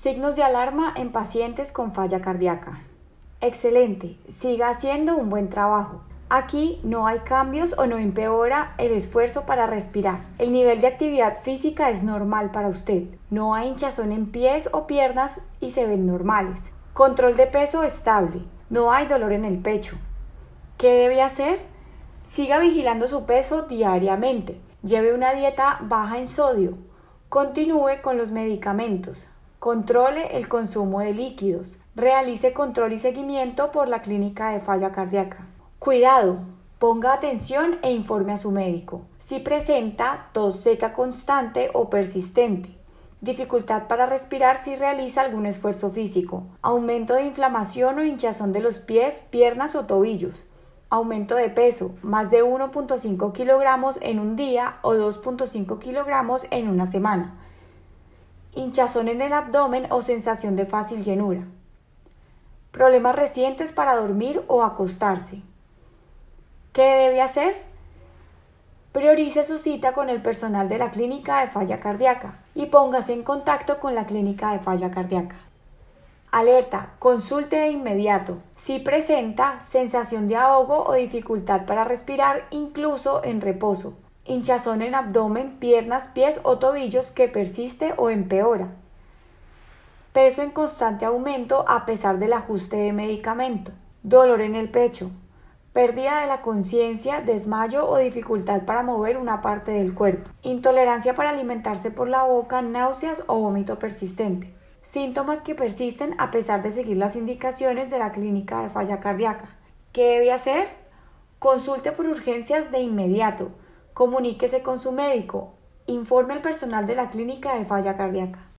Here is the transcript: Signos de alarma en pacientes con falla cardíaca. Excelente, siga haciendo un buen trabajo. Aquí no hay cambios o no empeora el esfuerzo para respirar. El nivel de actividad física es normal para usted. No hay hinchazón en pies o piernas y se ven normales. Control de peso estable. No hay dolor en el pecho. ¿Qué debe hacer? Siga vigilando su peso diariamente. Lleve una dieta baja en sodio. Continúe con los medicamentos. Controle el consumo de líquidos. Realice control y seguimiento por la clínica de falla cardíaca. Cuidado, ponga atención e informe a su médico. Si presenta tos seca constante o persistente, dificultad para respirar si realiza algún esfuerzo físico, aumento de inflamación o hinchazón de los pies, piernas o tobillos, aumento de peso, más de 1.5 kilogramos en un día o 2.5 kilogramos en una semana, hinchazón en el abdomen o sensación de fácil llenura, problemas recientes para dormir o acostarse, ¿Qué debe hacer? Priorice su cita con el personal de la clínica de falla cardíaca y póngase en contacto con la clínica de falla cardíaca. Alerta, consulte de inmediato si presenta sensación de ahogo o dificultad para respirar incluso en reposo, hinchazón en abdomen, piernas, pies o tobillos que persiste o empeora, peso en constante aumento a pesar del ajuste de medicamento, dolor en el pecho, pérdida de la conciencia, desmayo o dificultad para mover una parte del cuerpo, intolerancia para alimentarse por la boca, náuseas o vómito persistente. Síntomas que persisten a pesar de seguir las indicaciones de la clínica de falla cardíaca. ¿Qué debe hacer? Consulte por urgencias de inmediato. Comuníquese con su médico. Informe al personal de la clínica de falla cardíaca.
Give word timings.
Signos 0.00 0.36
de 0.36 0.44
alarma 0.44 0.94
en 0.96 1.10
pacientes 1.10 1.72
con 1.72 1.90
falla 1.90 2.20
cardíaca. 2.20 2.78
Excelente, 3.40 4.16
siga 4.28 4.68
haciendo 4.68 5.16
un 5.16 5.28
buen 5.28 5.50
trabajo. 5.50 6.02
Aquí 6.28 6.78
no 6.84 7.08
hay 7.08 7.18
cambios 7.18 7.74
o 7.76 7.86
no 7.88 7.98
empeora 7.98 8.74
el 8.78 8.92
esfuerzo 8.92 9.44
para 9.44 9.66
respirar. 9.66 10.20
El 10.38 10.52
nivel 10.52 10.80
de 10.80 10.86
actividad 10.86 11.36
física 11.42 11.90
es 11.90 12.04
normal 12.04 12.52
para 12.52 12.68
usted. 12.68 13.06
No 13.30 13.56
hay 13.56 13.66
hinchazón 13.66 14.12
en 14.12 14.30
pies 14.30 14.68
o 14.70 14.86
piernas 14.86 15.40
y 15.58 15.72
se 15.72 15.84
ven 15.84 16.06
normales. 16.06 16.70
Control 16.92 17.36
de 17.36 17.48
peso 17.48 17.82
estable. 17.82 18.42
No 18.70 18.92
hay 18.92 19.08
dolor 19.08 19.32
en 19.32 19.44
el 19.44 19.58
pecho. 19.58 19.96
¿Qué 20.76 20.92
debe 20.92 21.22
hacer? 21.22 21.58
Siga 22.24 22.60
vigilando 22.60 23.08
su 23.08 23.26
peso 23.26 23.62
diariamente. 23.62 24.60
Lleve 24.84 25.12
una 25.12 25.32
dieta 25.32 25.78
baja 25.80 26.18
en 26.18 26.28
sodio. 26.28 26.78
Continúe 27.28 28.00
con 28.00 28.16
los 28.16 28.30
medicamentos. 28.30 29.26
Controle 29.68 30.38
el 30.38 30.48
consumo 30.48 31.00
de 31.00 31.12
líquidos. 31.12 31.76
Realice 31.94 32.54
control 32.54 32.94
y 32.94 32.98
seguimiento 32.98 33.70
por 33.70 33.86
la 33.90 34.00
clínica 34.00 34.48
de 34.48 34.60
falla 34.60 34.92
cardíaca. 34.92 35.46
Cuidado, 35.78 36.38
ponga 36.78 37.12
atención 37.12 37.78
e 37.82 37.92
informe 37.92 38.32
a 38.32 38.38
su 38.38 38.50
médico. 38.50 39.02
Si 39.18 39.40
presenta 39.40 40.30
tos 40.32 40.62
seca 40.62 40.94
constante 40.94 41.68
o 41.74 41.90
persistente, 41.90 42.70
dificultad 43.20 43.88
para 43.88 44.06
respirar 44.06 44.56
si 44.56 44.74
realiza 44.74 45.20
algún 45.20 45.44
esfuerzo 45.44 45.90
físico, 45.90 46.46
aumento 46.62 47.12
de 47.12 47.26
inflamación 47.26 47.98
o 47.98 48.04
hinchazón 48.04 48.52
de 48.54 48.60
los 48.60 48.78
pies, 48.78 49.22
piernas 49.28 49.74
o 49.74 49.84
tobillos, 49.84 50.46
aumento 50.88 51.34
de 51.34 51.50
peso, 51.50 51.94
más 52.00 52.30
de 52.30 52.42
1.5 52.42 53.32
kilogramos 53.34 53.98
en 54.00 54.18
un 54.18 54.34
día 54.34 54.78
o 54.80 54.94
2.5 54.94 55.78
kilogramos 55.78 56.46
en 56.50 56.70
una 56.70 56.86
semana, 56.86 57.38
hinchazón 58.58 59.08
en 59.08 59.22
el 59.22 59.32
abdomen 59.32 59.86
o 59.90 60.02
sensación 60.02 60.56
de 60.56 60.66
fácil 60.66 61.02
llenura, 61.02 61.44
problemas 62.70 63.16
recientes 63.16 63.72
para 63.72 63.96
dormir 63.96 64.42
o 64.48 64.62
acostarse, 64.62 65.42
¿Qué 66.78 66.84
debe 66.84 67.20
hacer? 67.20 67.56
Priorice 68.92 69.44
su 69.44 69.58
cita 69.58 69.94
con 69.94 70.10
el 70.10 70.22
personal 70.22 70.68
de 70.68 70.78
la 70.78 70.92
clínica 70.92 71.40
de 71.40 71.48
falla 71.48 71.80
cardíaca 71.80 72.44
y 72.54 72.66
póngase 72.66 73.14
en 73.14 73.24
contacto 73.24 73.80
con 73.80 73.96
la 73.96 74.06
clínica 74.06 74.52
de 74.52 74.60
falla 74.60 74.92
cardíaca. 74.92 75.34
Alerta, 76.30 76.90
consulte 77.00 77.56
de 77.56 77.70
inmediato 77.70 78.38
si 78.54 78.78
presenta 78.78 79.60
sensación 79.60 80.28
de 80.28 80.36
ahogo 80.36 80.84
o 80.84 80.92
dificultad 80.92 81.66
para 81.66 81.82
respirar 81.82 82.46
incluso 82.50 83.24
en 83.24 83.40
reposo, 83.40 83.96
hinchazón 84.28 84.82
en 84.82 84.94
abdomen, 84.94 85.58
piernas, 85.58 86.08
pies 86.08 86.40
o 86.44 86.58
tobillos 86.58 87.10
que 87.10 87.26
persiste 87.28 87.94
o 87.96 88.10
empeora, 88.10 88.70
peso 90.12 90.42
en 90.42 90.50
constante 90.50 91.04
aumento 91.04 91.64
a 91.68 91.86
pesar 91.86 92.18
del 92.18 92.32
ajuste 92.32 92.76
de 92.76 92.92
medicamento, 92.92 93.72
dolor 94.02 94.40
en 94.40 94.54
el 94.54 94.70
pecho, 94.70 95.10
pérdida 95.72 96.20
de 96.20 96.26
la 96.26 96.42
conciencia, 96.42 97.20
desmayo 97.20 97.88
o 97.88 97.98
dificultad 97.98 98.62
para 98.62 98.82
mover 98.82 99.16
una 99.16 99.40
parte 99.42 99.70
del 99.70 99.94
cuerpo, 99.94 100.30
intolerancia 100.42 101.14
para 101.14 101.30
alimentarse 101.30 101.90
por 101.90 102.08
la 102.08 102.24
boca, 102.24 102.62
náuseas 102.62 103.22
o 103.26 103.38
vómito 103.38 103.78
persistente. 103.78 104.52
Síntomas 104.82 105.42
que 105.42 105.54
persisten 105.54 106.14
a 106.18 106.30
pesar 106.30 106.62
de 106.62 106.72
seguir 106.72 106.96
las 106.96 107.14
indicaciones 107.14 107.90
de 107.90 107.98
la 107.98 108.10
clínica 108.10 108.62
de 108.62 108.70
falla 108.70 109.00
cardíaca. 109.00 109.56
¿Qué 109.92 110.14
debe 110.14 110.32
hacer? 110.32 110.66
Consulte 111.38 111.92
por 111.92 112.06
urgencias 112.06 112.72
de 112.72 112.80
inmediato. 112.80 113.52
Comuníquese 113.98 114.62
con 114.62 114.78
su 114.78 114.92
médico. 114.92 115.54
Informe 115.86 116.34
al 116.34 116.40
personal 116.40 116.86
de 116.86 116.94
la 116.94 117.10
clínica 117.10 117.56
de 117.56 117.64
falla 117.64 117.96
cardíaca. 117.96 118.38